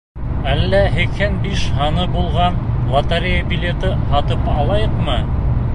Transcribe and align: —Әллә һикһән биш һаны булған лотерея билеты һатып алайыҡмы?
—Әллә 0.53 0.79
һикһән 0.95 1.35
биш 1.43 1.65
һаны 1.81 2.07
булған 2.17 2.59
лотерея 2.95 3.45
билеты 3.53 3.95
һатып 4.15 4.53
алайыҡмы? 4.59 5.23